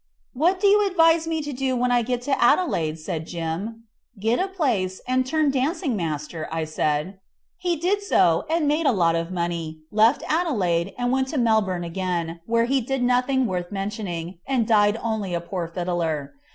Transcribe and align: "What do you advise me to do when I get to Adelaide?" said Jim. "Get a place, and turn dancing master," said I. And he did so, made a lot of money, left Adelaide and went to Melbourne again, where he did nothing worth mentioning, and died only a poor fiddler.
"What 0.33 0.59
do 0.59 0.65
you 0.65 0.87
advise 0.87 1.27
me 1.27 1.43
to 1.43 1.53
do 1.53 1.75
when 1.75 1.91
I 1.91 2.01
get 2.01 2.23
to 2.23 2.43
Adelaide?" 2.43 2.97
said 2.97 3.27
Jim. 3.27 3.83
"Get 4.19 4.39
a 4.39 4.47
place, 4.47 4.99
and 5.07 5.27
turn 5.27 5.51
dancing 5.51 5.95
master," 5.95 6.47
said 6.65 6.87
I. 6.89 6.99
And 6.99 7.13
he 7.59 7.75
did 7.75 8.01
so, 8.01 8.43
made 8.63 8.87
a 8.87 8.91
lot 8.91 9.13
of 9.15 9.29
money, 9.29 9.81
left 9.91 10.23
Adelaide 10.27 10.95
and 10.97 11.11
went 11.11 11.27
to 11.27 11.37
Melbourne 11.37 11.83
again, 11.83 12.39
where 12.47 12.65
he 12.65 12.81
did 12.81 13.03
nothing 13.03 13.45
worth 13.45 13.71
mentioning, 13.71 14.39
and 14.47 14.65
died 14.67 14.97
only 15.03 15.35
a 15.35 15.39
poor 15.39 15.67
fiddler. 15.67 16.33